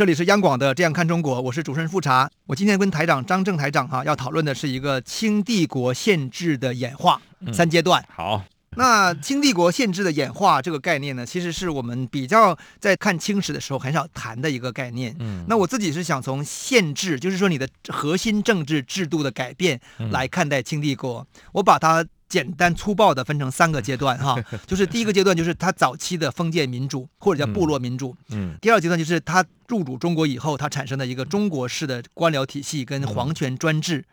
[0.00, 2.26] 这里是央广的《这样看中国》，我是主持人富察。
[2.46, 8.02] 我今天跟台长张正台长哈、啊、要讨论的是一个清帝国宪制的演化、嗯、三阶段。
[8.08, 8.42] 好，
[8.78, 15.14] 那清帝国宪制的演化这个概念呢，其实是我们比较在看清史的时候很少谈的一个概念。
[15.18, 19.78] 嗯，那我自己是想从宪制，就是说你的核心政治制度的改变
[20.10, 21.18] 来看待清帝国。
[21.34, 22.02] 嗯、我把它。
[22.30, 34.04] 简单粗暴地分成三个阶段哈， 就是第一个阶段就是他早期的封建民主或者叫部落民主，嗯，第二阶段就是他入主中国以后，他产生的一个中国式的官僚体系跟皇权专制，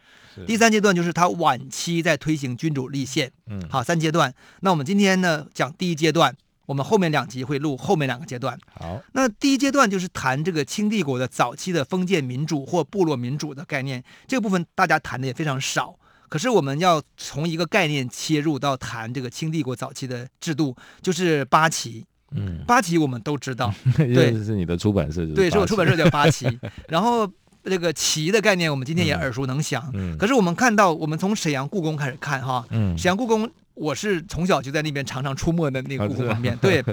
[0.47, 4.33] 第三阶段就是他晚期在推行君主立宪，嗯，好，三阶段。
[4.61, 8.57] 那我们今天呢讲第一阶段，我们后面两集会录后面两个阶段。
[8.73, 15.95] 好，那第一阶段就是谈这个清帝国的早期的封建民主或部落民主的概念，这个部分大家谈的也非常少。
[16.29, 22.05] 可是我们要从一个概念切入到谈这个清帝国早期的制度，就是八旗。
[22.35, 26.45] 嗯，八旗我们都知道， 对，是你的出版社，对，是我出版社叫八旗。
[26.89, 27.25] 然后
[27.63, 29.89] 这个旗的概念，我们今天也耳熟能详。
[29.93, 36.83] 嗯，可是我们看到，我们从沈阳故宫开始看哈，嗯，沈阳故宫，我是从小就在那边常常出没的那个故宫旁边， 对。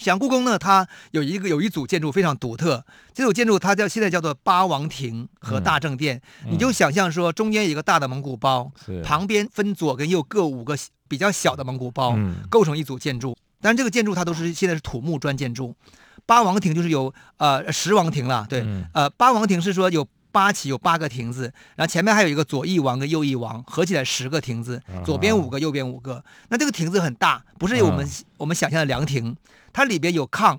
[0.00, 6.18] 沈阳故宫呢，它有一个有一组建筑非常独特，这组建筑它叫现在叫做八王亭和大正殿。
[6.42, 10.74] 嗯、你就想象说，中间有一个大的蒙古包，是旁边分左跟右各五个
[11.06, 13.36] 比较小的蒙古包，嗯、构成一组建筑。
[13.60, 15.76] 但是这个建筑它都是现在是土木砖建筑。
[16.24, 26.24] 八王亭就是有呃十王亭了，对，嗯、呃八王亭是说有八起有八个亭子，然后前面还有一个左翼王跟右翼王，合起来十个亭子，左边五个，右边五个。
[26.48, 29.36] 那这个亭子很大，不是有我们、啊、我们想象的凉亭。
[29.72, 30.58] 它里边有炕，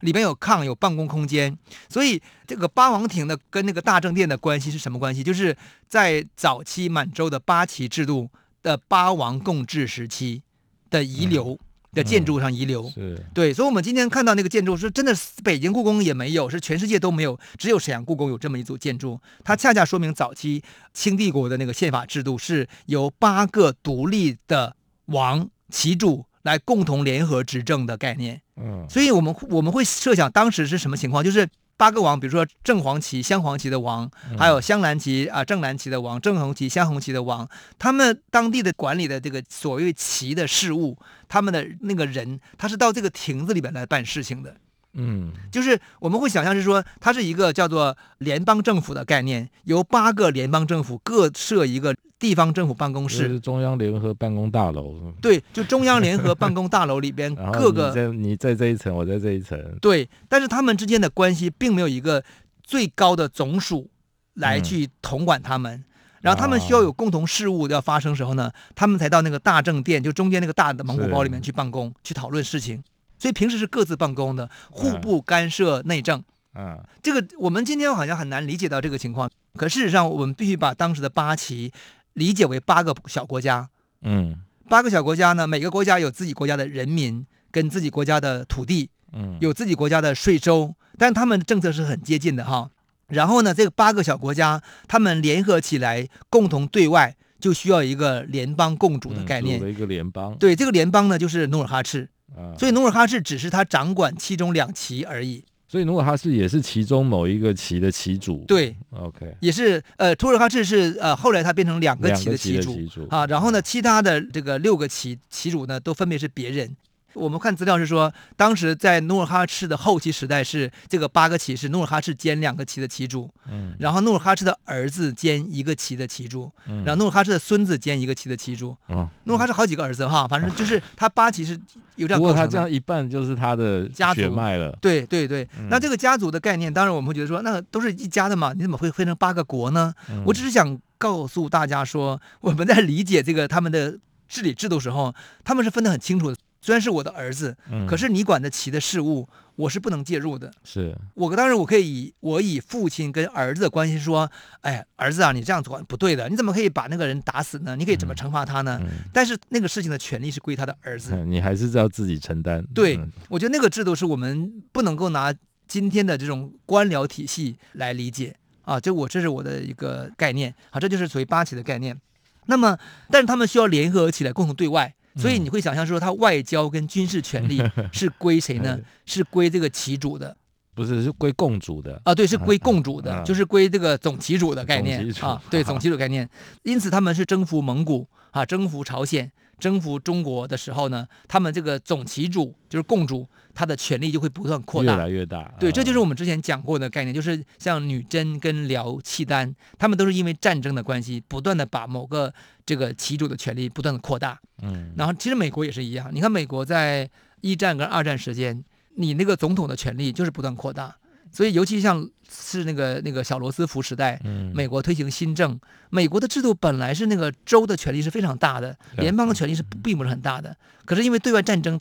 [0.00, 1.56] 里边有炕，有办公空间，
[1.88, 5.22] 所以这个八王亭的跟那个大正殿的关系是什么关系？
[5.22, 5.56] 就是
[5.86, 8.30] 在早期满洲的八旗制度
[8.62, 10.42] 的八王共治时期
[10.88, 11.58] 的遗留
[11.92, 12.86] 的建筑上遗留。
[12.96, 19.20] 嗯嗯、是，对，所以我们今天看到那个建筑是真的，北京故宫也没有，是全世界都没有，只有沈阳故宫有这么一组建筑。
[19.44, 20.62] 它恰恰说明早期
[20.94, 26.24] 清帝国的那个宪法制度是由八个独立的王旗主。
[26.42, 31.22] 来共同联合执政的概念，嗯，所以我们我们会设想当时是什么情况？
[31.22, 31.46] 就是
[31.76, 37.48] 八个王，比如说正黄旗、镶黄旗的王，还有镶蓝旗啊、正蓝旗的王，正红旗、镶红旗的王，
[37.78, 40.96] 他们当地的管理的这个所谓旗的事务，
[41.28, 44.56] 他们的那个人，他是到这个亭子里边来办事情的，
[44.94, 51.94] 嗯，就是我们会想象是说，它是一个叫做联邦政府的概念，由八个联邦政府各设一个。
[52.20, 55.10] 地方政府办公室，是中央联合办公大楼。
[55.22, 59.58] 对，就中央联合办公大楼里边 各个，你在你在这一层，我在这一层。
[59.80, 62.22] 对，但是他们之间的关系并没有一个
[62.62, 63.88] 最高的总署
[64.34, 65.84] 来去统管他们，嗯、
[66.20, 72.82] 然后他们需要有共同事务要发生时候呢，他们才到那个大政殿，就中间那个大的蒙古包里面去办公，去讨论事情。
[73.18, 76.22] 所以平时是各自办公的，互不干涉内政。
[76.54, 81.72] 嗯，嗯这个我们今天好像很难理解到这个情况，可事实上我们必须把当时的八旗。
[82.14, 83.68] 理解为八个小国家，
[84.02, 92.70] 嗯，八个小国家呢，每个国家有自己国家的人民跟自己国家的土地，嗯，有自己国家的税收，但他们的政策是很接近的哈。
[93.08, 100.36] 然后呢，这个八个小国家他们联合起来共同对外，就需要一个联邦共主的概念，嗯、一个联邦。
[100.38, 105.44] 对，这个联邦呢就是努尔哈赤，啊、所以努尔哈赤只是他掌管其中两旗而已。
[105.70, 113.06] 所以努尔哈赤也是其中某一个旗的旗主，对，OK，也是呃，努尔哈赤是呃，后来他变成两个旗的旗主，旗主。
[113.08, 116.76] 啊，然后呢，其他的这个六个旗旗主呢，都分别是别人。
[117.14, 131.58] 我们看资料是说，当时在努尔哈赤的后期时代是这个八个旗是努尔哈赤兼两个旗的旗主，嗯，然后努尔哈赤的儿子兼一个旗的旗主，嗯，然后努尔哈赤的孙子兼一个旗的旗主，嗯，努尔哈赤好几个儿子哈，反正就是他八旗是
[131.96, 132.20] 有这样。
[132.20, 134.20] 不过他这样一半就是他的家族。
[134.20, 135.48] 血脉了，对对对。
[135.68, 139.94] 那这个家族的概念，当然我们会觉得说，那都是一家的嘛，你怎么会分成八个国呢？
[140.10, 143.98] 嗯，我只是想告诉大家说，我们在理解这个他们的
[144.28, 146.36] 治理制度时候，他们是分得很清楚的。
[146.60, 150.52] 虽然是我的儿子，嗯、可是你管得起的事物，我是不能介入的。
[150.62, 154.30] 是我当然我可以以我以父亲跟儿子的关系说，
[154.60, 157.74] 哎，儿子啊，你这样做不对的，你怎么可以把那个人打死呢？
[157.76, 158.78] 你可以怎么惩罚他呢？
[158.82, 162.64] 嗯嗯、但是那个事情的权利是归他的儿子， 你还是要自己承担。
[162.74, 165.34] 对，嗯、我觉得那个制度是我们不能够拿
[165.66, 168.34] 今天的这种官僚体系来理解。
[168.62, 171.98] 啊，这我这是我的一个概念啊，这就是属于八旗的概念。
[172.46, 172.78] 那么，
[173.10, 177.62] 但是他们需要联合起来共同对外，所以你会想象说，他外交跟军事权力
[177.92, 178.78] 是归谁呢？
[179.06, 180.36] 是归这个旗主的。
[180.72, 186.26] 不是，是归共主的啊，对，是归共主的，啊、就是归这个总旗主的概念啊，对，总旗主概念。
[186.62, 189.30] 因此，他们是征服蒙古啊，征服朝鲜、
[189.60, 195.54] 征服中国的时候呢，他们这个总旗主就是共主，他的权力就会不断扩大，越来越大。
[195.60, 202.32] 对，这就是我们之前讲过的概念，就是像女真跟辽、契丹，他们都是因为战争的关系，不断的把某个
[202.64, 204.40] 这个旗主的权力不断的扩大。
[204.62, 207.08] 嗯，然后其实美国也是一样，你看美国在
[207.42, 208.64] 一战跟二战时间。
[208.96, 210.94] 你那个总统的权力就是不断扩大，
[211.32, 214.20] 所以尤其像是那个那个小罗斯福时代，
[214.52, 215.58] 美国推行新政，
[215.90, 221.80] 美国的制度本来是那个州的权力是非常大的，联邦的权力是并不是很大的，可是因为对外战争，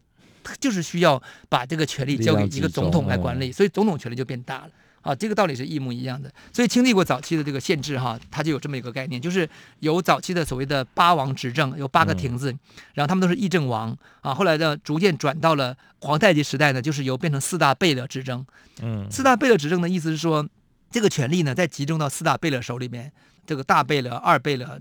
[0.60, 4.69] 就是需要把这个权力交给一个总统来管理，所以总统权力就变大了。
[5.01, 6.31] 啊，这个道理是一模一样的。
[6.51, 9.48] 所以经历过早期的这个限制哈，它就有这么一个概念，就是
[9.80, 12.60] 有早期的所谓的八王执政，有八个亭子，嗯、
[12.94, 14.34] 然后他们都是议政王啊。
[14.34, 18.46] 后来呢，逐渐转到了皇太极时代呢，就是由变成四大贝勒执政。
[18.81, 20.48] 嗯，四大贝勒执政的意思是说，
[20.92, 23.12] 这个权力呢，在集中到四大贝勒手里面，
[23.46, 24.80] 这个大贝勒、二贝勒。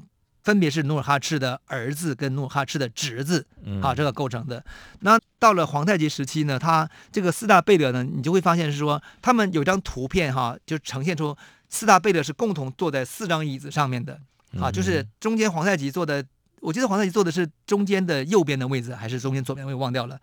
[0.49, 3.45] 分别是努尔哈赤的儿子跟努尔哈赤的侄子，
[3.83, 4.65] 啊，这个构成的。
[5.01, 11.37] 那到了皇太极时期呢，他这个四大贝勒呢，你就会发现是说，他们有张图片哈，就呈现出
[11.69, 14.19] 四大贝勒是共同坐在四张椅子上面的，
[14.59, 16.25] 啊，就是中间皇太极坐的，
[16.63, 20.19] 我记得皇太极坐的是中间的右边的位置，还是中间左边，我也忘掉了。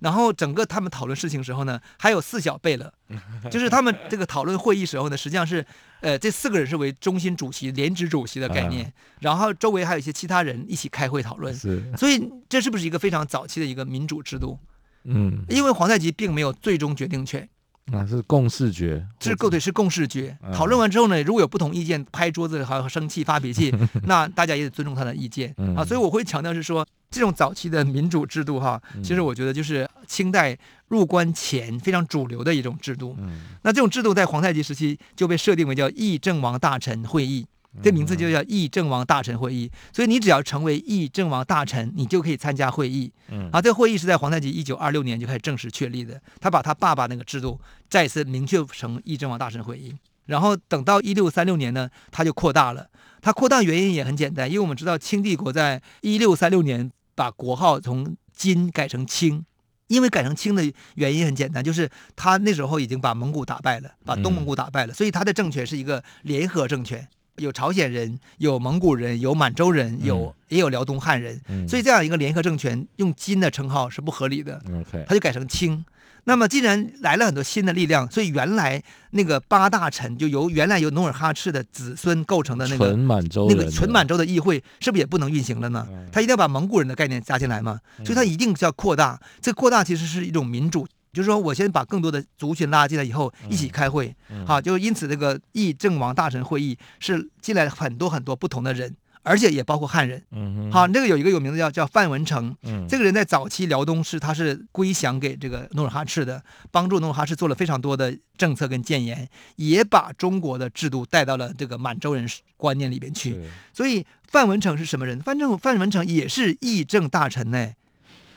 [0.00, 2.92] 然后整个他们讨论事情时候呢，还有四小贝勒，
[3.50, 5.64] 就是他们这个讨论会议时候呢，实际上是，
[6.00, 11.54] 呃，这四个人是为中心主席、联职主席的概念，然后周围还有一些其他人一起开会讨论。
[11.54, 14.58] 是，所以这是不是一个非常早期的一个民主制度？
[15.04, 17.48] 嗯，因为皇太极并没有最终决定权。
[17.86, 20.36] 那、啊、是共视觉，是够对，是共识决。
[20.52, 23.74] 讨论完之后呢，如果有不同意见，拍桌子还有生气发脾气，
[24.06, 25.84] 那大家也得尊重他的意见啊。
[25.84, 30.56] 所以我会强调是说，这种早期的民主制度哈，其实我觉得就是清代
[30.86, 33.16] 入关前非常主流的一种制度。
[33.62, 37.44] 那这种制度在皇太极时期就被设定为叫议政王大臣会议。
[37.82, 43.12] 这名字就叫议政王大臣会议，所以你只要成为议政王大臣，你就可以参加会议。
[43.28, 49.94] 嗯，啊，这个会议是在皇太极一九二六年就开始正式确立的，他把他爸爸那个制度再次明确成议政王大臣会议。
[50.26, 52.88] 然后等到一六三六年呢，他就扩大了。
[53.20, 59.44] 他扩大原因也很简单，因为我们知道清帝国在一六三六年把国号从金改成清，
[59.88, 67.06] 因为改成清的原因很简单，就是他那时候已经把蒙古打败了，把东蒙古打败了，所以他的政权是一个联合政权。
[67.36, 75.84] 有朝鲜人，有蒙古人，有满洲人，有、嗯、也有辽东汉人，嗯、所以这样一个联合政权用金的称号是不合理的，他、嗯、就改成清。
[76.24, 78.82] 那么既然来了很多新的力量，所以原来
[79.12, 85.88] 那个八大臣就由原来由努尔哈赤的子孙构成的那个纯满洲那个纯满洲的议会，是不是也不能运行了呢？
[86.12, 89.18] 他一定要把蒙古人的概念加进来嘛，所以他一定是要扩大。
[89.40, 90.86] 这扩大其实是一种民主。
[91.12, 94.14] 就是说，我先把更多的族群拉进来以后，一起开会，
[94.46, 100.22] 好，就因此这个议政王大臣会议是进来很多很多不同的人，而且也包括汉人。
[100.70, 112.24] 好，那个有一个有名字叫叫范文成，嗯，这个人在早期辽东是他是归降给这个努尔哈赤的，帮助努尔哈赤做了非常多的政策跟建言，也把中国的制度带到了这个满洲人
[112.56, 113.36] 观念里边去。
[113.72, 115.20] 所以范文成是什么人？
[115.20, 117.72] 范正范文成也是议政大臣呢。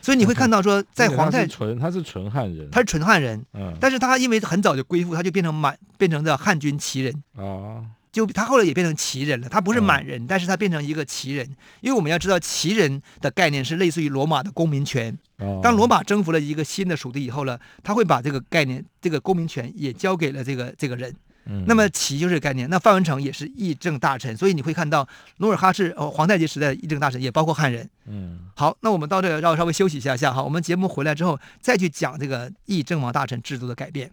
[0.04, 7.24] 所以你会看到说，在皇太极，他是纯汉人，他是纯汉人，嗯，但是他因为很早就归附，他就变成满，变成了汉军旗人。
[7.38, 11.48] 啊，就他后来也变成旗人了，他不是满人，但是他变成一个旗人，
[11.80, 15.18] 因为我们要知道旗人的概念是类似于罗马的公民权，
[15.64, 21.16] 当罗马征服了一个新的属地以后呢，他会把这个概念，这个公民权也交给了这个这个人。
[21.46, 25.08] 嗯、那么旗就是概念，那范文成也是议政大臣，所以你会看到
[25.38, 27.90] 努尔哈赤哦，皇太极时代的议政大臣也包括汉人。
[28.06, 34.12] 嗯，好，那我们到这个要稍微休息一下下哈，我们节目回来之后再去讲这个议政王大臣制度的改变。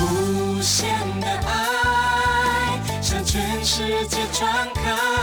[0.00, 0.88] 无限
[1.20, 5.21] 的爱向全世界传开，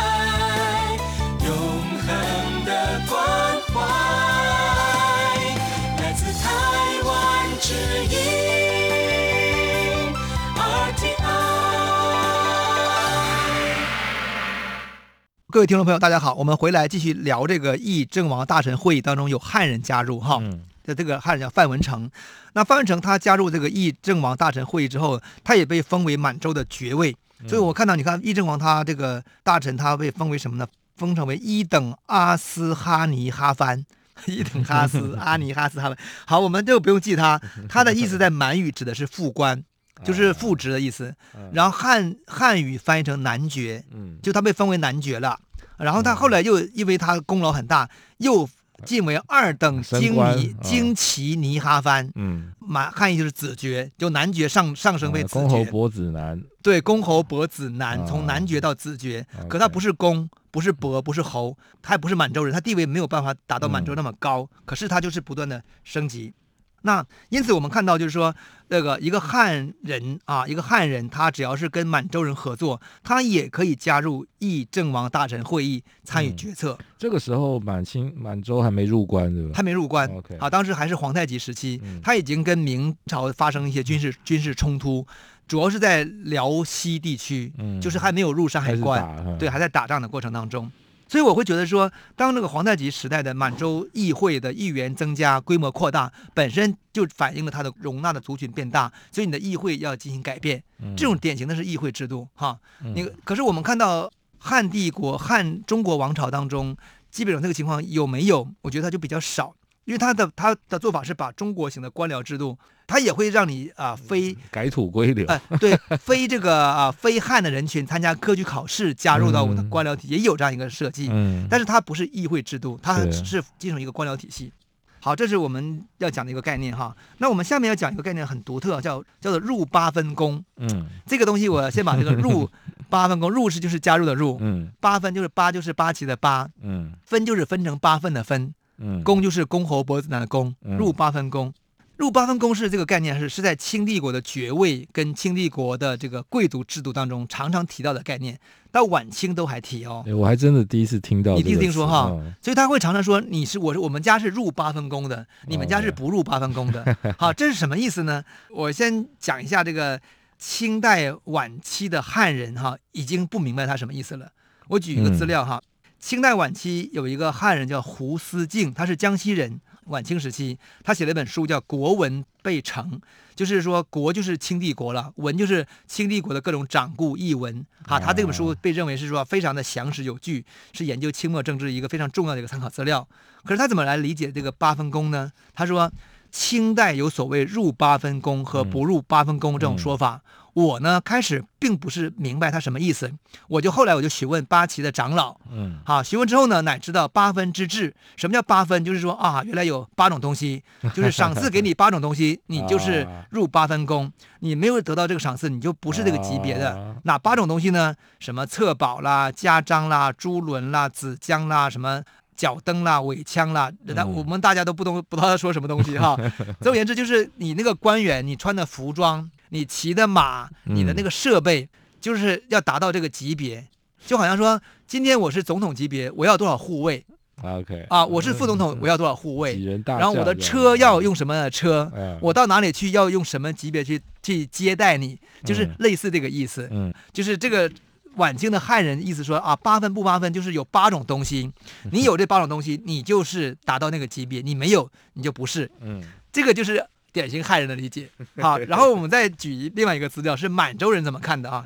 [15.51, 22.07] 各位听众朋友，大家好，我们回来继续聊这个议政王大臣会议当中有汉人加入哈，的、嗯、这个汉人叫范文成。
[22.53, 27.15] 那范文成他加入这个议政王大臣会议之后，他也被封为满洲的爵位。
[27.47, 30.67] 所以我看到你看议政王他这个大臣他被封为什么呢？
[30.97, 33.83] 封成为一等阿斯哈尼哈番。
[34.27, 35.97] 一等哈斯、阿尼哈斯哈番。
[36.27, 39.63] 好，我们就不用记他，他的意思在满语指的是副官，
[40.03, 41.13] 就是副职的意思。
[41.51, 43.83] 然后汉汉语翻译成男爵，
[44.21, 45.39] 就他被封为男爵了。
[45.77, 48.49] 然后他后来又因为他功劳很大，又
[48.85, 52.11] 晋为二等经尼经奇尼哈番。
[52.15, 55.35] 嗯，满汉译就是子爵，就男爵上上升为子爵。
[55.35, 56.41] 公侯伯子男。
[56.61, 66.33] 对，公侯伯子男，从男爵到子爵，可他不是公，不是伯，不是侯，他也不是满洲人，他地位没有办法达到满洲那么高，可是他就是不断的升级。
[66.81, 68.33] 那因此我们看到，就是说，
[68.69, 76.77] 那个一个汉人啊，一个汉人，他只要是跟满洲人合作，他也可以加入议政王大臣会议参与决策。
[76.79, 79.51] 嗯、这个时候满清满洲还没入关，对吧？
[79.55, 80.09] 还没入关。
[80.09, 80.37] Okay.
[80.39, 85.05] 啊，当时还是皇太极时期，他已经跟明朝发生一些军事军事冲突，
[85.47, 90.71] 主要是在辽西地区，嗯、就是还没有入山海关，对，还在打仗的过程当中。
[91.09, 100.63] 所以我会觉得说，当这个皇太极时代的满洲议会的议员增加、规模扩大，本身就反映了它的容纳的族群变大，所以你的议会要进行改变。
[100.95, 102.59] 这种典型的是议会制度，哈。
[102.95, 106.77] 那个可是我们看到汉帝国、汉中国王朝当中，
[107.09, 108.47] 基本上这个情况有没有？
[108.61, 109.55] 我觉得它就比较少。
[109.89, 112.55] 因为他的他的做法是把中国型的官僚制度，
[112.85, 124.53] 他也会让你啊、呃、非改土归流，呃对，非这个啊、呃、非汉的人群参加科举考试，加入到我的官僚体，嗯、也有这样一个设计，嗯，但是它不是议会制度，它是进入一个官僚体系。
[125.01, 126.95] 好，这是我们要讲的一个概念哈。
[127.17, 132.47] 那我们下面要讲一个概念很独特，叫叫做入八分公，嗯，这个东西我先把这个入
[132.91, 138.53] 八分公，入是就是加入的入，嗯，八分就是八就是八旗的八，嗯，分就是分成八份的分。
[138.79, 141.53] 嗯，公就是公侯伯子男的公，入八分公，
[141.97, 148.39] 入八分公是这个概念是是在清帝国的爵位跟清帝国的这个贵族制度当中常常提到的概念，
[148.71, 150.03] 到晚清都还提哦。
[150.17, 156.97] 我还真的第一次听到，你第一次听说哈，哦、所以他会常常说你是我是我们家是入八分公的，你们家是不入八分公的。
[157.03, 158.23] 哦、好，这是什么意思呢？
[158.49, 159.99] 我先讲一下这个
[160.37, 164.31] 清代晚期的汉人哈，已经不明白他什么意思了。
[164.69, 165.57] 我举一个资料哈。
[165.57, 165.67] 嗯
[165.99, 169.59] 清代晚期有一个汉人叫胡思敬，他是江西人。
[169.85, 172.91] 晚清时期，他写了一本书叫《国文备成》，
[173.35, 177.65] 就是说国就是清帝国了，文就是清帝国的各种掌故译文。
[177.85, 183.07] 哈，他这本书被认为是说非常的详实有据，是研究清末政治一个非常重要的一个参考资料。
[183.43, 185.31] 可是他怎么来理解这个八分公呢？
[185.53, 185.91] 他说。
[186.31, 190.21] 清代有所谓入八分公和不入八分公这种说法，
[190.59, 193.11] 我呢开始并不是明白他什么意思，
[193.47, 197.93] 我就后来我就询问八旗的长老，嗯，好，询问之后呢，乃知道八分之制。
[198.17, 198.83] 什么叫八分？
[198.83, 200.61] 就是说啊，原来有八种东西，
[200.93, 206.95] 就是赏赐给你八种东西，你就是入八分宫，你没有得到这个赏赐，你就不是这个级别的。
[207.03, 207.95] 哪八种东西呢？
[208.19, 212.03] 什么册宝啦、家章啦、珠轮啦、子江啦，什么？
[212.35, 216.15] 脚蹬啦，尾枪啦，那我们大家都不懂，不知道他说什么东西哈。
[216.63, 221.67] 总而言之，就是你那个官员，你穿的服装，你骑的马，你的那个设备，
[221.99, 223.67] 就是要达到这个级别。
[224.05, 227.05] 就好像说，今天我是总统级别，我要多少护卫
[227.41, 229.59] ？OK 啊，我是副总统，我要多少护卫？
[229.85, 231.91] 然后我的车要用什么车？
[232.21, 235.17] 我到哪里去要用什么级别去去接待你？
[235.43, 236.67] 就是类似这个意思。
[236.71, 237.69] 嗯，就是这个。
[238.15, 241.49] 晚清的汉人意思说啊，八分不八分，就是有八种东西，
[241.93, 245.69] 你有这八种东西，你就是达到那个级别；你没有，你就不是。
[245.79, 246.01] 嗯，
[246.31, 248.09] 这个就是典型汉人的理解。
[248.41, 251.65] 好，然后我们再举另外一个资料，是满洲人怎么看的啊？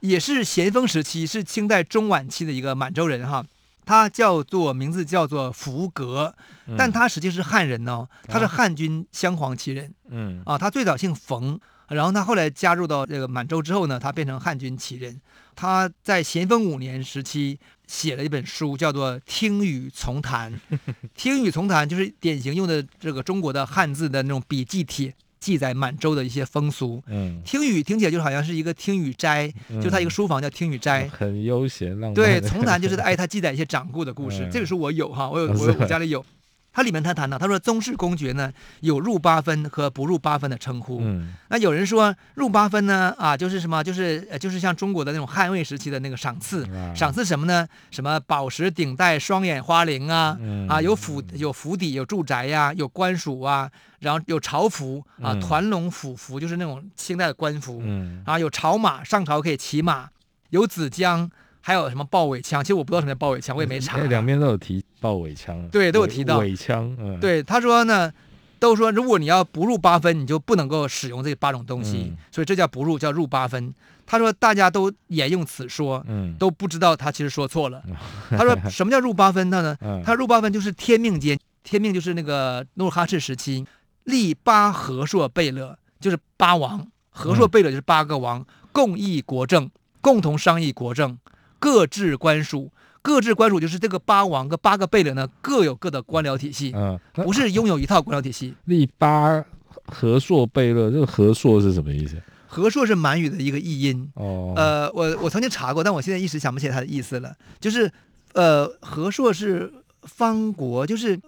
[0.00, 3.44] 也是咸丰时期，是清代中晚期的一个满洲人哈，
[3.84, 6.34] 他叫做名字叫做福格，
[6.76, 9.92] 但他实际是汉人哦，他是汉军镶黄旗人。
[10.08, 11.58] 嗯，啊，他最早姓冯。
[11.88, 15.18] 然后他后来加入到这个满洲之后呢，他变成汉军旗人。
[15.56, 20.52] 他在咸丰五年时期写了一本书，叫做《听雨从谈》。
[21.16, 27.02] 听雨从谈就是典型用的这个中国的汉字的那种笔记帖，记载满洲的一些风俗。
[27.06, 32.14] 嗯，听雨听起来就好像是一个听雨斋，嗯、就他一个书房叫听雨斋，很悠闲浪漫。
[32.14, 34.44] 对，从谈就是哎，他记载一些掌故的故事。
[34.44, 36.24] 嗯、这个书我有哈，我有我有我家里有。
[36.72, 41.00] 他里面他谈到，他说宗室公爵呢有入八分和不入八分的称呼。
[41.00, 47.66] 嗯，那有人说入八分呢啊，就是什么，就是呃，就是像中国的那种汉魏时期的那个赏赐，啊、赏赐什么呢？
[47.90, 57.80] 什么宝石顶戴、双眼花翎啊，嗯、啊有府有府邸有住宅呀、啊，有官署啊，然后有朝服啊，团龙府服就是那种清代的官服。
[57.82, 60.10] 嗯，啊有朝马上朝可以骑马，
[60.50, 61.28] 有子浆。
[61.68, 62.64] 还有什么豹尾枪？
[62.64, 63.98] 其实我不知道什么叫豹尾枪，我也没查。
[63.98, 66.96] 两边都有提豹尾枪，对，都有提到尾枪。
[66.98, 68.10] 嗯，对，他说呢，
[68.58, 73.74] 都说如果你要不入八分，你就不能够使用这八种东西，嗯、所以这叫不入，叫入八分。
[74.06, 77.82] 他说大家都沿用此说，嗯，都不知道他其实说错了。
[78.30, 79.76] 他说什么叫入八分呢？
[79.84, 83.66] 嗯、他入八分就是天命间，天命就是那个努尔哈赤时期，
[84.04, 89.70] 立八和硕贝勒，就是八王，和硕贝勒就是八个王，嗯、共议国政，
[90.00, 91.18] 共同商议国政，
[91.58, 92.70] 各置官署。
[93.00, 98.54] 各置官署就是这个八王跟八个贝勒呢，各有各的官僚体系，嗯，不是拥有一套官僚体系。
[98.64, 99.42] 立八
[99.86, 102.20] 和硕贝勒，这个和硕是什么意思？
[102.46, 104.10] 和硕是满语的一个译音。
[104.14, 107.32] 哦，呃，我我曾经查过，但我现在一时想不起来它的意思了。
[107.60, 107.90] 就是，
[108.34, 109.72] 呃，和硕是
[110.02, 111.18] 方国，就是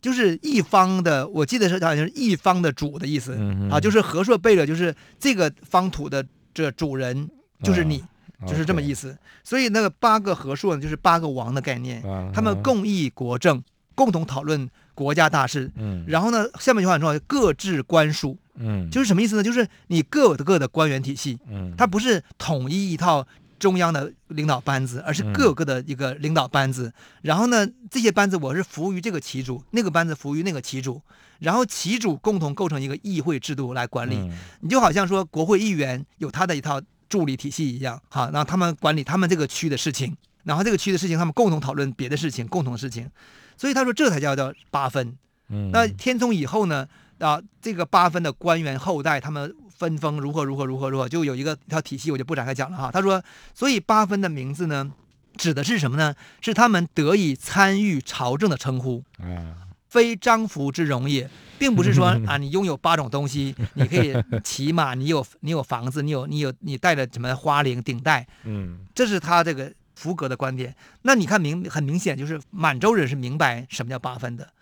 [0.00, 6.24] 就是一方的，我记得是好像是一方的主的意思、嗯、啊，就是和硕贝勒，就是这个方土的
[6.54, 7.28] 这主人
[7.62, 7.98] 就是你。
[7.98, 8.08] 哦
[8.46, 12.02] 就是这么意思，所以那个八个和硕呢，就是八个王的概念，
[12.34, 13.62] 他们共议国政，
[13.94, 15.70] 共同讨论国家大事。
[15.76, 18.36] 嗯，然后呢，下面一句话很重要，各置官署。
[18.56, 19.42] 嗯，就是什么意思呢？
[19.42, 21.38] 就是你各有各的官员体系。
[21.48, 23.26] 嗯，它不是统一一套
[23.58, 26.92] 中央的领导班子，而是各有各的一个领导班子。
[27.22, 31.00] 然后呢，这些班子我是服务于这个旗主，那个班子服务于那个旗主，
[31.38, 34.30] 然后旗主共同构成一个议会制度来管理。
[34.60, 36.82] 你就好像说，国会议员有他的一套。
[37.08, 43.10] 助理体系一样，哈，然后他们管理他们这个区的事情，然后这个区的事情他们共同讨论别的事情，共同的事情，
[43.56, 45.16] 所以他说这才叫叫八分。
[45.48, 52.90] 嗯，那天聪以后呢，啊，这个八分的官员后代他们分封如何如何如何如何，就有一个一套体系，我就不展开讲了哈。
[52.92, 53.22] 他说，
[53.54, 54.90] 所以八分的名字呢，
[55.36, 56.14] 指的是什么呢？
[56.40, 59.04] 是他们得以参与朝政的称呼。
[59.18, 59.54] 嗯。
[59.96, 61.26] 非张服之容也，
[61.58, 70.76] 并不是说 啊，你拥有八种东西， 你可以骑马，你有你有房子，你有你有你带着什么花翎顶戴，嗯，这是他这个福格的观点。
[71.00, 74.52] 那你看明很明显，就是满洲人是明白什么叫八分的，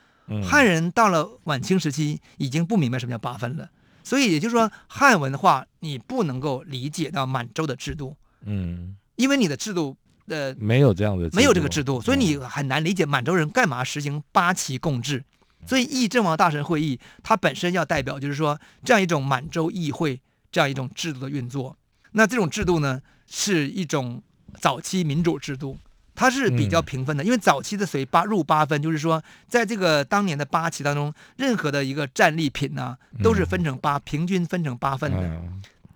[0.48, 3.68] 汉人到了晚清时期已经不明白什么叫八分了。
[4.04, 9.96] 所以也就是说，汉文化你不能够理解到满洲的制度，嗯，因为你的制度。
[10.26, 15.22] 呃，没有这样的，没有这个制度，所以你很难理解满洲人干嘛实行八旗共治。
[15.66, 21.76] 所以议政王大臣会议，它本身要代表就是说这样一种满洲议会这样一种制度的运作。
[22.12, 24.22] 那这种制度呢，是一种
[24.58, 25.78] 早期民主制度，
[26.14, 35.42] 它是比较平分的，因为早期的随八入八分，就是说在这个当年的八旗当中，任何的一个战利品呢、啊，都是分成八，平均分成八份的。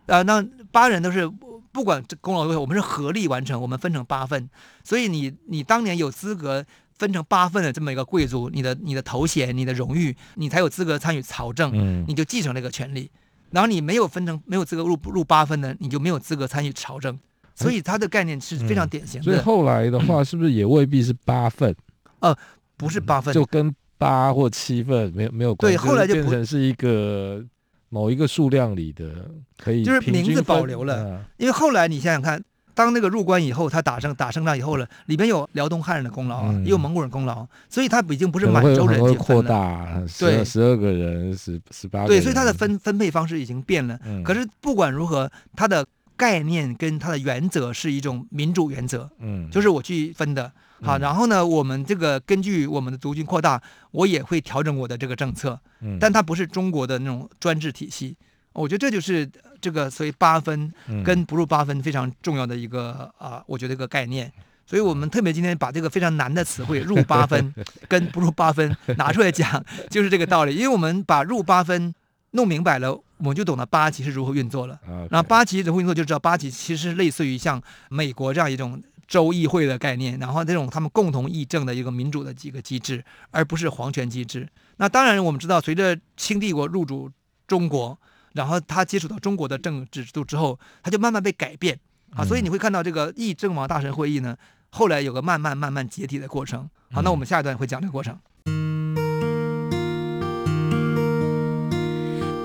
[0.06, 1.30] 呃，那八人都是。
[1.72, 4.48] 不管这功劳多少，我们是合力完成，我们分成八份，
[4.82, 6.64] 所以你你当年有资格
[6.98, 13.10] 分成八份的这么一个贵族，你的你的头衔、你的荣誉，你才有资格参与朝政，嗯，你就继承这个权利。
[13.50, 17.18] 然后你没有分成没有资格入入八分的，你就没有资格参与朝政。
[17.54, 19.24] 所以它的概念是非常典型的。
[19.24, 21.74] 嗯、所以后来的话， 是不是也未必是八份？
[22.20, 22.36] 呃，
[22.76, 25.76] 不是八份，就跟八或七份没有没有关系。
[25.76, 27.44] 对，后来就变成是一个。
[27.88, 32.42] 某一个数量里的可以就是名字保留了，嗯、因为后来你想想看，
[32.74, 43.98] 当那个入关以后，他打胜打胜仗以后了，里边有辽东汉人的功劳，嗯、也有蒙古人功劳，所以他已经不是满洲人分扩大，对，十二个人十十八个人，对，所以他的分分配方式已经变了。
[44.04, 50.52] 嗯、可是不管如何，他的概念跟他的原则是一种民主原则，嗯，就是我去分的。
[50.80, 53.60] 好，然后呢，我们这个根据我们的族群扩大，
[53.90, 58.16] 我也会调整我的这个政策，嗯，但它不是中国的那种专制体系，
[58.52, 59.28] 我觉得这就是
[59.60, 60.72] 这个所谓八分
[61.04, 64.32] 跟不入八分非常重要的一个啊、呃，我觉得一个概念，
[64.64, 67.52] 所以我们特别今天把这个非常难的词汇入八分
[67.88, 71.92] 跟不入八分拿出来讲，就是这个道理，因为我们把入八分
[72.30, 74.78] 弄明白了，我们就懂得八旗是如何运作了，
[75.10, 78.80] 然后八旗如何运作，就知道八旗其实是类似于像美国这样一种。
[79.08, 84.46] 州议会的概念，然后这种他们共同议政的一个民主的几个机制，而不是皇权机制。
[84.76, 87.10] 那当然，我们知道，随着清帝国入主
[87.46, 87.98] 中国，
[88.34, 92.22] 然后他接触到中国的政治制度之后，他就慢慢被改变啊。
[92.24, 94.36] 所以你会看到这个议政王大臣会议呢，
[94.70, 96.68] 后来有个慢慢慢慢解体的过程。
[96.92, 98.16] 好，那我们下一段会讲这个过程。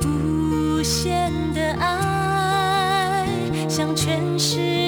[0.06, 3.28] 无限的爱
[3.70, 4.83] 向全世界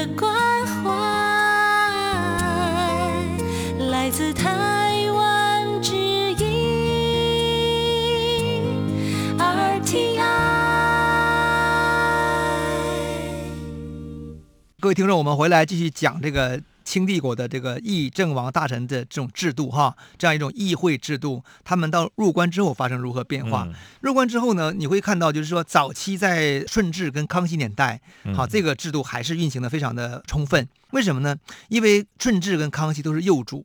[0.00, 0.32] 的关
[0.66, 0.90] 怀
[3.90, 6.46] 来自台湾之音
[9.36, 10.22] RTI。
[14.80, 16.62] 各位听众，我们回来继续讲这个。
[16.84, 23.64] 清帝国的这个议政王大臣的这种制度，哈，这样一种议会制度，他们到入关之后发生如何变化？
[23.66, 28.00] 嗯、入关之后呢，你会看到，就是说早期在顺治跟康熙年代，
[28.34, 30.68] 好，这个制度还是运行的非常的充分。
[30.90, 31.36] 为什么呢？
[31.68, 33.64] 因为顺治跟康熙都是幼主，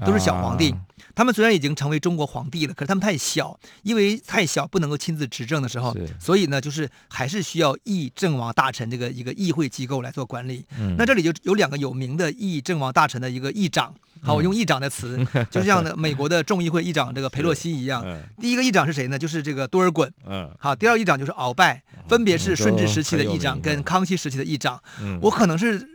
[0.00, 0.70] 都是小皇帝。
[0.70, 0.78] 啊
[1.14, 10.64] 他们虽然已经成为中国皇帝了，可是他们太小，因为太小不能够亲自执政的时候，所以呢，就是还是需要议政王大臣这个一个议会机构来做管理。
[10.78, 18.02] 嗯、那这里就有两个有名的议政王大臣的一个议长，好，我用议长的词，嗯、就像呢美国的众议会议长这个佩洛西一样。
[18.06, 19.18] 嗯、第一个议长是谁呢？
[19.18, 20.08] 就是这个多尔衮。
[20.24, 24.82] 嗯，好，第二个议长就是鳌拜，分别是顺治时期的议长跟康熙时期的议长。
[25.02, 25.86] 嗯、我可能是。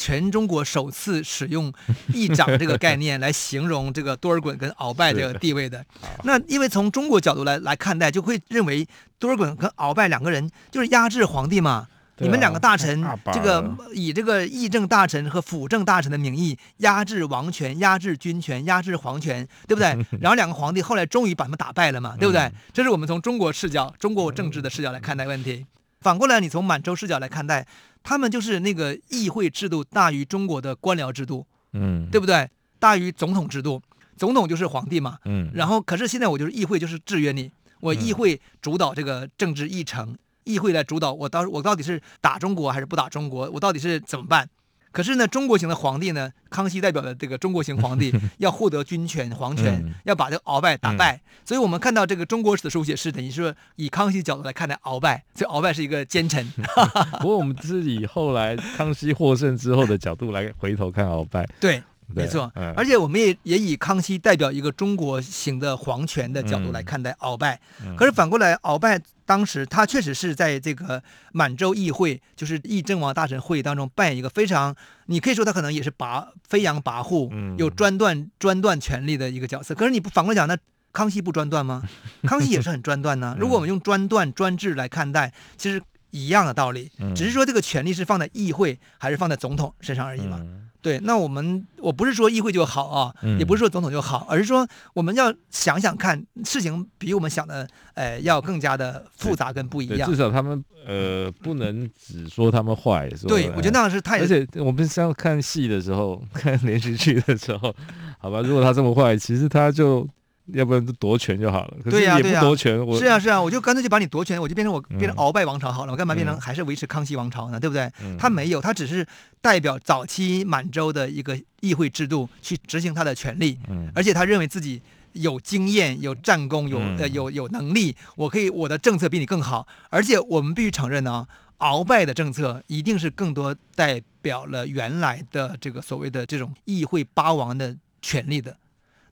[0.00, 1.70] 全中国首次使用
[2.14, 5.84] 议长这个概念来形容这个多尔衮跟鳌拜这个地位的，
[6.24, 11.86] 那因为从中国角度来来看待，就会认为多尔衮跟鳌拜两个人就是压制皇帝嘛。
[12.22, 19.88] 你们两个大臣，这个以这个议政大臣和辅政大臣的名义压制王权、压制军权、压制皇权，对不对？
[20.20, 22.50] 然后两个皇帝后来终于把他们打败了嘛，对不对？
[22.74, 25.64] 这是我们从中国视角、中国政治的视角来看待问题。
[26.02, 27.66] 反过来，你从满洲视角来看待。
[28.02, 32.48] 他们就是那个议会制度大于中国的官僚制度，嗯，对不对？
[32.78, 33.82] 大于总统制度，
[34.16, 35.50] 总统就是皇帝嘛，嗯。
[35.54, 44.48] 然后，可是现在我就是议会，就是制约你，我议会主导这个政治议程，议会来主导我到我到底是打中国还是不打中国，我到底是怎么办？
[44.92, 51.16] 可是呢，中国型的皇帝呢，康熙代表的这个中国型皇帝 要获得军权、皇权，嗯、要把这个鳌拜打败。
[51.16, 56.44] 嗯、所以我们看到这个中国史的书写是等于说以康熙角度来看待鳌拜，所以鳌拜是一个奸臣。
[57.20, 61.48] 不过我们是以后来康熙获胜之后的角度来回头看鳌拜。
[61.60, 61.82] 对。
[62.14, 67.60] 没错，嗯、而且我们也也以康熙代表一个中国型的皇权的角度来看待鳌拜。
[67.84, 74.74] 嗯、可是反过来，鳌拜当时他确实是在这个满洲议会，就是议政王大臣会议当中扮演一个非常，
[75.06, 79.74] 你可以说他可能也是跋飞扬跋扈，嗯、有专断专断权力的一个角色。
[79.74, 80.56] 可是你不反过来讲，那
[80.92, 81.82] 康熙不专断吗？
[82.24, 83.36] 康熙也是很专断呢。
[83.38, 90.38] 如果我们用专断专制来看待，其实一样的道理，只是说这个权力是放在议会还是放在总统身上而已嘛。
[90.40, 100.10] 嗯对，那我们我不是说议会就好啊，嗯、也不是说总统就好，而是说我们要想想看，事情比我们想的，呃，要更加的复杂跟不一样。
[100.10, 103.28] 至少他们呃不能只说他们坏，是吧？
[103.28, 104.18] 对，我觉得那样是太……
[104.20, 107.74] 而且我们像看戏的时候， 看连续剧的时候，
[108.18, 110.08] 好吧，如果他这么坏，其实他就。
[110.54, 111.76] 要不然就夺权就好了。
[111.84, 115.92] 可是也不夺权，对呀，对呀，是啊，是啊，我就干脆就把你夺权，我就变成我变成鳌拜王朝好了。
[115.92, 117.58] 我干嘛变成还是维持康熙王朝呢？
[117.58, 117.90] 对不对？
[118.18, 119.06] 他没有，他只是
[119.40, 123.58] 代表早期满洲的一个议会制度去执行他的权利。
[123.94, 124.80] 而且他认为自己
[125.12, 129.66] 有经验、有战功、有呃有有能力，我可以我的政策比你更好。
[129.88, 131.26] 而且我们必须承认呢，
[131.58, 138.56] 鳌拜的政策一定是更多代表了原来的这个所谓的这种议会八王的权利的。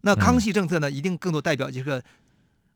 [0.01, 2.03] 那康熙政策呢，一定更多代表就是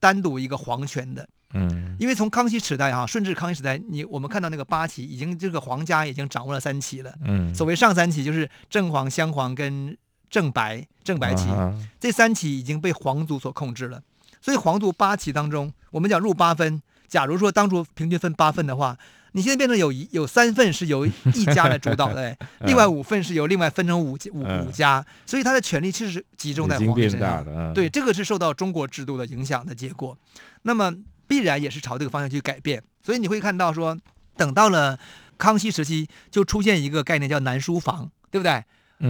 [0.00, 9.96] 单独一个皇权的，嗯，因为从康熙时代哈，顺治康熙时代，你我们看到那个八旗已经这个皇家已经掌握了三旗了，嗯，所谓上三旗就是正黄、镶黄跟
[10.28, 14.02] 正白正白旗，啊、这三旗已经被皇族所控制了，
[14.40, 18.98] 所以皇族八旗当中，我们讲入八分，假如说当初平均分八份的话。
[19.32, 27.72] 你现在变成有一有三份是由 一家来主导的， 另外五份是由另外分成五五五家，所以他的权力其实是集中在皇帝身上。
[27.74, 30.16] 对，这个是受到中国制度的影响的结果，
[30.62, 30.94] 那么
[31.26, 32.82] 必然也是朝这个方向去改变。
[33.02, 33.98] 所以你会看到说，
[34.36, 34.98] 等到了
[35.38, 38.62] 康熙时期，就出现一个概念叫南书房，对不对？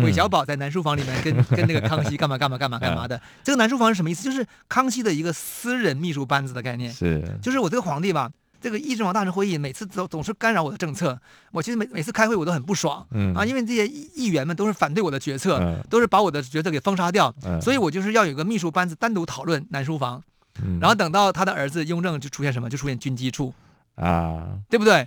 [0.03, 3.21] 韦小宝在南书房里面跟 跟那个康熙干嘛干嘛干嘛干嘛的。
[3.45, 4.23] 这个南书房是什么意思？
[4.23, 6.91] 就是康熙的一个私人秘书班子的概念。
[6.91, 8.31] 是，就是我这个皇帝吧。
[8.63, 11.21] 这个议政王大臣会议每次都总是干扰我的政策，
[11.51, 20.23] 我其实每每次开会我都很不爽，嗯啊，因为这些议员们都是反对我的决策，嗯、都是把我的决策给封杀掉，嗯、所以我就是要有个秘书班子单独讨论南书房，
[20.63, 23.53] 嗯、然后等到他的儿子雍正就出现什么，就出现军机处
[23.97, 25.07] 啊，对不对？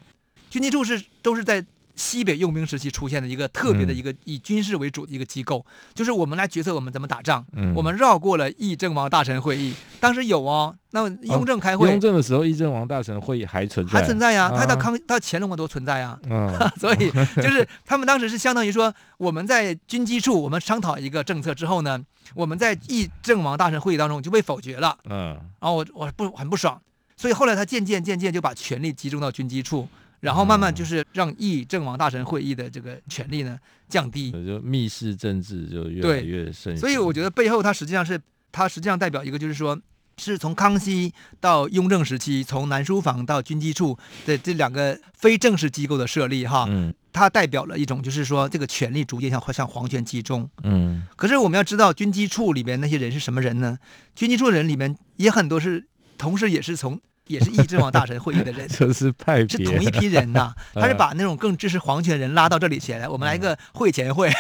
[0.50, 1.65] 军机处是都是在。
[1.96, 7.46] 西北用兵时期出现的一个特别的一个以军事为主的一个机构，嗯、就是我们来决策我们怎么打仗。
[7.54, 10.76] 嗯、我们绕过了议政王大臣会议，当时有哦。
[10.92, 14.50] 那雍正开会，哦、雍正的时候，议政王大臣会议还存在，还存在呀。
[14.56, 16.18] 他到康到乾隆都存在呀。
[16.30, 22.00] 嗯、 所以就是他们当时是相当于说，我们在军机处我们商讨一个政策之后呢，
[22.34, 24.98] 我们在议政王大臣会议当中就被否决了。
[25.10, 26.82] 嗯，然后我我不很不爽，
[27.18, 29.88] 所以后来他渐渐渐渐就把权力集中到军机处。
[30.19, 36.75] 然后慢慢就是让议政王大臣会议的这个权力呢降低，就密室政治就越来越盛。
[36.78, 38.19] 所以我觉得背后它实际上是
[38.51, 39.80] 它实际上代表一个就是说，
[40.17, 51.06] 是从康熙到雍正时期，从南书房到军机处的这两个非正式机构的设立哈，嗯，它代表了一种就是说这个权力逐渐向向皇权集中，嗯。
[51.15, 53.78] 可是我们要知道军机处里边那些人是什么人呢？
[54.15, 60.56] 军机处的人里面也很多是同时也是从也是议政王大臣会议的人， 就是派别，是同一批人呐、啊。
[60.82, 64.32] 他是把那种更支持皇权的人拉到这里前来，我们来个会前会，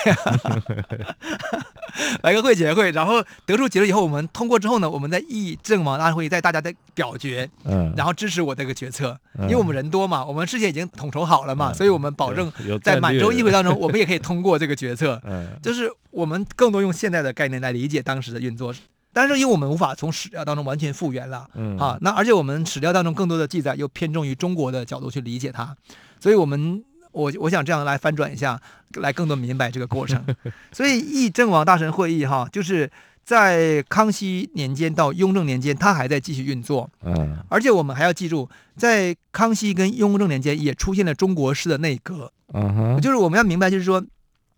[2.21, 12.51] 来个会前会，然后得出结论以后，我们通过之后呢，我们在议政王大臣会议，在大家的表决，嗯，然后支持我这个决策，因为我们人多嘛，我们事先已经统筹好了嘛，所以我们保证
[12.83, 18.73] 在满洲议会当中，我们也可以通过这个决策，嗯，就是我们更多用现在的概念来理解当时的运作。
[19.15, 25.73] 但是因为我们无法从史料当中完全复原了，嗯啊，那而且我们史料当中更多的记载又偏重于中国的角度去理解它，
[26.19, 28.59] 所以我们我我想这样来翻转一下，
[28.95, 30.21] 来更多明白这个过程。
[30.73, 32.91] 所以议政王大臣会议哈，就是
[33.23, 44.03] 在康熙年间到雍正年间，它还在继续运作，嗯，而且我们还要记住，在康熙跟雍正年间也出现了中国式的内阁，嗯哼，就是我们要明白，就是说。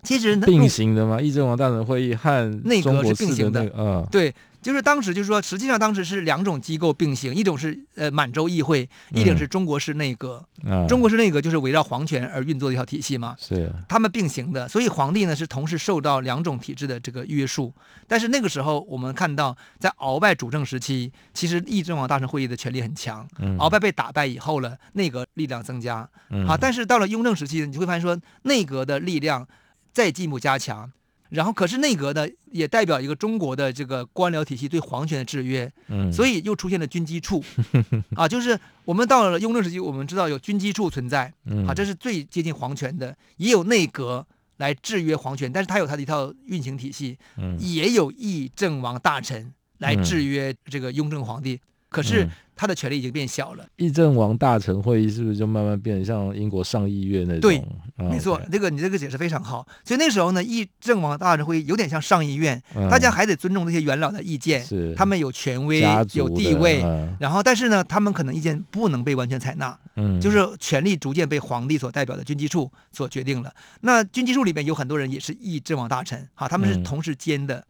[0.08, 10.42] 其实并行的嘛，议政王大臣会议和内阁是并行的，嗯，对，就是当时就是说，实际上当时是两种机构并行，一种是呃满洲议会，一种是中国式内阁。
[10.64, 17.74] 嗯，中国式内阁就是围绕皇权而运作的一套体系嘛，是，他们并行的，所以皇帝呢是同时受到两种体制的这个约束。
[18.08, 23.28] 但是那个时候我们看到，在鳌拜主政时期，其实议政王大臣会议的权力很强。
[23.40, 26.08] 嗯，鳌拜被打败以后了，内阁力量增加。
[26.30, 29.46] 嗯，啊，但是到了雍正时期，你就会发现说内阁的力量。
[29.94, 30.92] 再进一步加强，
[31.30, 37.44] 然后可是内阁呢，也代表一个中国的这个官僚体系对皇权的制约，嗯，所以又出现了军机处，
[38.16, 41.34] 啊，就是我们到了雍正时期，我们知道有军机处存在，
[41.68, 44.26] 啊，这是最接近皇权的，也有内阁
[44.58, 52.28] 来制约皇权，但是它有它的一套运行体系，嗯，也有议政王大臣来制约这个雍正皇帝，可是。
[52.58, 53.64] 他的权力已经变小了。
[53.78, 57.42] 议政王大臣会议是不是就慢慢变得像英国上议院那种？
[57.42, 57.64] 对，
[58.10, 59.66] 没错，这个你这个解释非常好。
[59.86, 65.82] 所以那时候呢，议政王大臣会议有点像上议院，大家还得尊重这些元老的意见，是他们有权威、
[66.14, 66.82] 有地位，
[67.20, 73.54] 然后但是呢，他们可能意见不能被完全采纳，嗯，就是权力逐渐被皇帝所代表的军机处所决定了。
[73.82, 77.64] 那军机处里面有很多人也是议政王大臣，哈，他们是同时兼的，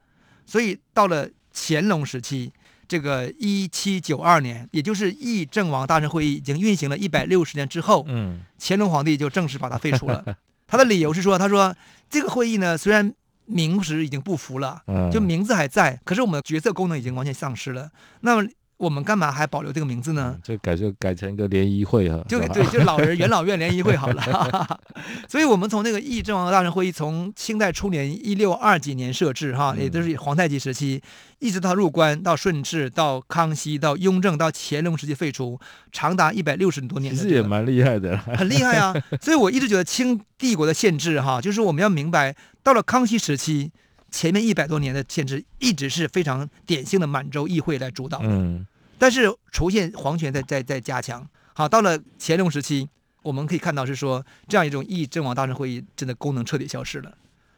[0.45, 2.54] 所以到了乾隆时期。
[2.88, 10.23] 这个一七九二年，也就是议政王大臣会议已经运行了一百六十年之后，嗯，乾隆皇帝就正式把它废除了。
[10.67, 11.76] 他的理由是说，他说
[12.10, 13.13] 这个会议呢，虽然
[13.45, 17.91] 名实已经不符了，就名字还在，可是我们的决策功能已经完全丧失了。
[18.21, 18.47] 那么。
[18.78, 20.34] 我们干嘛还保留这个名字呢？
[20.36, 24.80] 嗯、就改就改成一个联谊会哈，就对，就老人 元老院联谊会好了。
[25.28, 31.02] 所以，我们从那个议政王大臣会议，从清代初年一六二几年设置哈，也就是皇太极时期，
[31.40, 35.60] 一直到入关，到顺治，到康熙，到雍正，到乾隆时期废除，
[35.92, 38.94] 长达一百六十多年，其实也蛮厉害的，很厉害啊。
[39.20, 43.72] 所以我一直觉得清帝国的限制哈，就是我们要明白，到了康熙时期。
[44.17, 48.65] 前面一百多年的限制一直是非常典型的满洲议会来主导的，嗯，
[48.97, 51.23] 但是出现皇权在在在加强。
[51.53, 52.89] 好，到了乾隆时期，
[53.21, 57.15] 我们可以看到是说这样一种议政王大臣会议真的功能彻底消失了，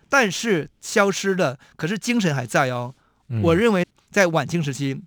[0.09, 2.93] 但是消失了，可是精神还在哦。
[3.41, 5.01] 我认为在晚清时期。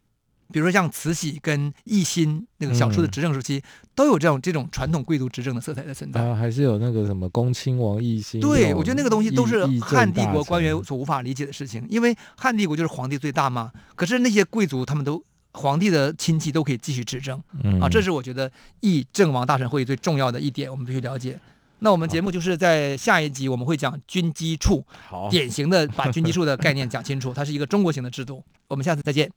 [0.52, 3.62] 比如说像慈禧跟奕欣那个小说的执政时期，嗯、
[3.94, 6.20] 都有这种这种传统贵族执政的色彩在存在。
[6.20, 8.40] 啊，还是有那个什么恭亲王奕欣。
[8.40, 13.72] 对，我觉得那个东西都是汉帝国官员所无法理解的事情，因为汉帝国就是皇帝最大嘛。
[13.96, 21.38] 可是那些贵族他们都皇帝的亲戚都可以继续执政，嗯、啊，这是我觉得议政王大臣会议最重要的一点，我们必须了解。
[21.80, 24.84] 那我们节目就是在下一集我们会讲军机处，
[25.30, 28.42] 典型的把军机处的概念讲清楚，它是一个中国型的制度。
[28.68, 29.30] 我们下次再见。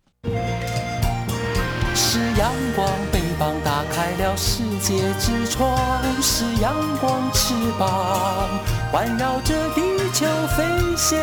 [2.16, 5.76] 是阳光，翅膀打开了世界之窗；
[6.22, 8.58] 是阳光，翅膀
[8.90, 9.82] 环绕着地
[10.14, 10.26] 球
[10.56, 10.64] 飞
[10.96, 11.20] 翔。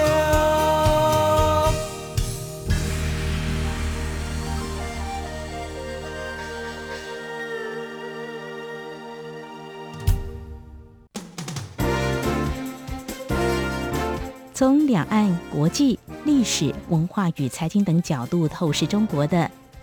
[14.52, 19.50] 从两岸、国际、历史、文化与财经等角度透视中国的。